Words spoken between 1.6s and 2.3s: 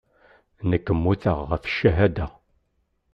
ccahada.